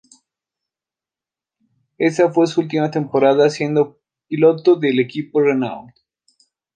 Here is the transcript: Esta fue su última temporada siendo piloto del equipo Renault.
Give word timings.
Esta 1.99 2.31
fue 2.33 2.47
su 2.47 2.61
última 2.61 2.89
temporada 2.89 3.51
siendo 3.51 3.99
piloto 4.25 4.75
del 4.75 4.99
equipo 4.99 5.41
Renault. 5.41 5.93